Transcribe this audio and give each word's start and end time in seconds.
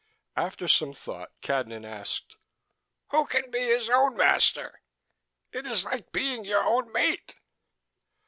After 0.35 0.67
some 0.67 0.95
thought 0.95 1.29
Cadnan 1.43 1.85
asked: 1.85 2.35
"Who 3.11 3.27
can 3.27 3.51
be 3.51 3.59
his 3.59 3.87
own 3.87 4.17
master? 4.17 4.81
It 5.51 5.67
is 5.67 5.85
like 5.85 6.11
being 6.11 6.43
your 6.43 6.63
own 6.67 6.91
mate." 6.91 7.35